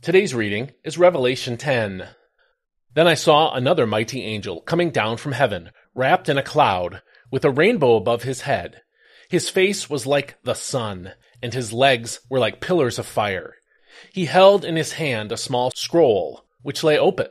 [0.00, 2.06] Today's reading is Revelation 10.
[2.94, 7.02] Then I saw another mighty angel coming down from heaven, wrapped in a cloud,
[7.32, 8.82] with a rainbow above his head.
[9.28, 13.56] His face was like the sun, and his legs were like pillars of fire.
[14.12, 17.28] He held in his hand a small scroll, which lay open.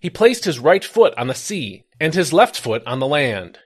[0.00, 3.58] He placed his right foot on the sea, and his left foot on the land.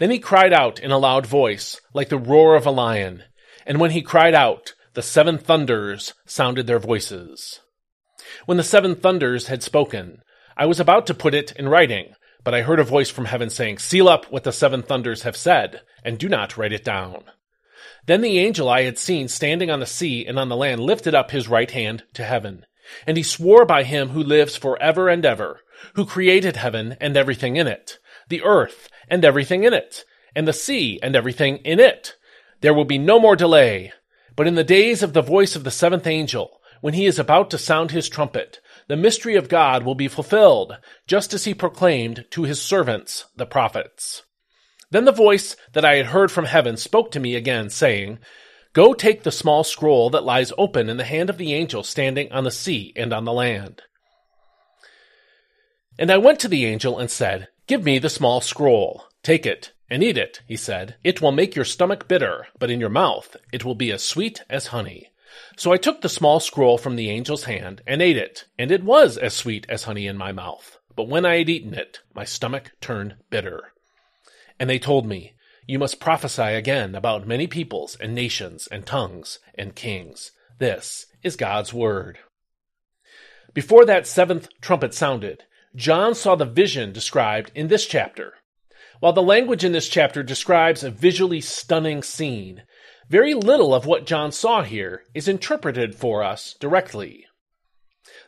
[0.00, 3.22] Then he cried out in a loud voice, like the roar of a lion.
[3.64, 7.60] And when he cried out, the seven thunders sounded their voices.
[8.44, 10.22] When the seven thunders had spoken,
[10.56, 12.14] I was about to put it in writing,
[12.44, 15.36] but I heard a voice from heaven saying, Seal up what the seven thunders have
[15.36, 17.24] said, and do not write it down.
[18.06, 21.14] Then the angel I had seen standing on the sea and on the land lifted
[21.14, 22.64] up his right hand to heaven.
[23.06, 25.60] And he swore by him who lives for ever and ever,
[25.94, 27.98] who created heaven and everything in it,
[28.28, 30.04] the earth and everything in it,
[30.34, 32.16] and the sea and everything in it.
[32.60, 33.92] There will be no more delay.
[34.36, 37.50] But in the days of the voice of the seventh angel, when he is about
[37.50, 42.24] to sound his trumpet, the mystery of God will be fulfilled, just as he proclaimed
[42.30, 44.22] to his servants, the prophets.
[44.90, 48.18] Then the voice that I had heard from heaven spoke to me again, saying,
[48.72, 52.30] Go take the small scroll that lies open in the hand of the angel standing
[52.30, 53.82] on the sea and on the land.
[55.98, 59.04] And I went to the angel and said, Give me the small scroll.
[59.22, 60.96] Take it and eat it, he said.
[61.02, 64.42] It will make your stomach bitter, but in your mouth it will be as sweet
[64.50, 65.08] as honey.
[65.56, 68.84] So I took the small scroll from the angel's hand and ate it, and it
[68.84, 70.78] was as sweet as honey in my mouth.
[70.94, 73.72] But when I had eaten it, my stomach turned bitter.
[74.58, 75.34] And they told me,
[75.66, 80.32] You must prophesy again about many peoples and nations and tongues and kings.
[80.58, 82.18] This is God's word.
[83.52, 88.34] Before that seventh trumpet sounded, John saw the vision described in this chapter.
[89.00, 92.62] While the language in this chapter describes a visually stunning scene,
[93.08, 97.26] very little of what John saw here is interpreted for us directly.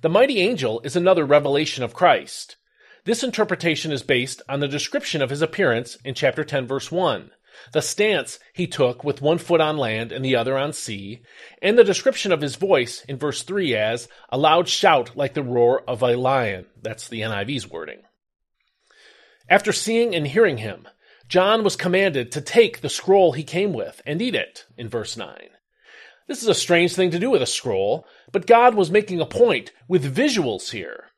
[0.00, 2.56] The mighty angel is another revelation of Christ.
[3.04, 7.30] This interpretation is based on the description of his appearance in chapter 10 verse 1,
[7.72, 11.22] the stance he took with one foot on land and the other on sea,
[11.62, 15.42] and the description of his voice in verse 3 as a loud shout like the
[15.42, 16.66] roar of a lion.
[16.82, 18.02] That's the NIV's wording.
[19.48, 20.88] After seeing and hearing him,
[21.28, 25.16] John was commanded to take the scroll he came with and eat it, in verse
[25.16, 25.50] 9.
[26.26, 29.26] This is a strange thing to do with a scroll, but God was making a
[29.26, 31.10] point with visuals here.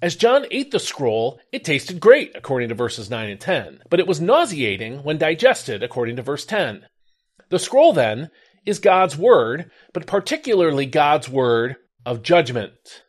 [0.00, 4.00] As John ate the scroll, it tasted great, according to verses 9 and 10, but
[4.00, 6.86] it was nauseating when digested, according to verse 10.
[7.50, 8.30] The scroll, then,
[8.64, 11.76] is God's word, but particularly God's word
[12.06, 13.02] of judgment.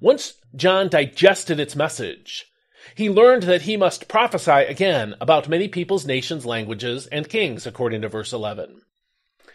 [0.00, 2.46] Once John digested its message,
[2.94, 8.02] he learned that he must prophesy again about many peoples, nations, languages, and kings, according
[8.02, 8.82] to verse 11.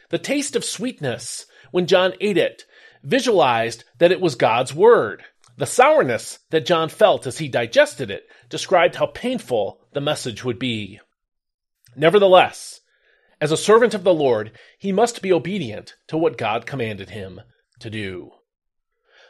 [0.09, 2.65] The taste of sweetness, when John ate it,
[3.03, 5.23] visualized that it was God's word.
[5.57, 10.59] The sourness that John felt as he digested it described how painful the message would
[10.59, 10.99] be.
[11.95, 12.81] Nevertheless,
[13.39, 17.41] as a servant of the Lord, he must be obedient to what God commanded him
[17.79, 18.31] to do.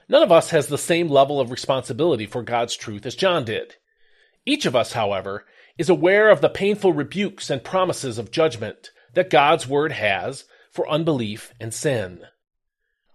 [0.09, 3.75] None of us has the same level of responsibility for God's truth as John did.
[4.45, 5.45] Each of us, however,
[5.77, 10.89] is aware of the painful rebukes and promises of judgment that God's word has for
[10.89, 12.21] unbelief and sin.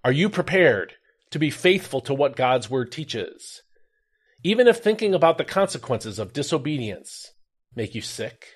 [0.05, 0.95] Are you prepared
[1.31, 3.63] to be faithful to what God's word teaches?
[4.43, 7.33] Even if thinking about the consequences of disobedience
[7.75, 8.47] make you sick?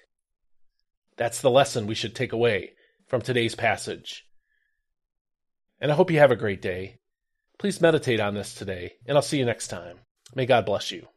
[1.16, 2.72] That's the lesson we should take away
[3.08, 4.25] from today's passage.
[5.81, 7.00] And I hope you have a great day.
[7.58, 9.98] Please meditate on this today, and I'll see you next time.
[10.34, 11.08] May God bless you.